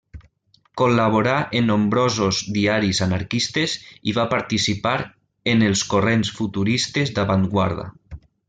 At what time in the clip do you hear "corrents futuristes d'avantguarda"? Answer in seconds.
5.95-7.91